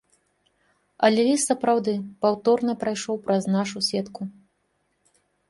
Але 1.07 1.25
ліст 1.27 1.45
сапраўды 1.51 1.93
паўторна 2.27 2.71
прайшоў 2.85 3.15
праз 3.29 3.43
нашу 3.59 3.77
сетку. 3.91 4.21